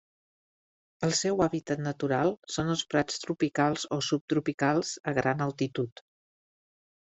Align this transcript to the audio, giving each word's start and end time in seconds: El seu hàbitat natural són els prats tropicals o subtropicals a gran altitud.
El 1.07 1.11
seu 1.19 1.43
hàbitat 1.45 1.83
natural 1.87 2.33
són 2.55 2.73
els 2.77 2.83
prats 2.95 3.21
tropicals 3.27 3.87
o 3.99 4.01
subtropicals 4.09 4.97
a 5.13 5.17
gran 5.21 5.47
altitud. 5.51 6.05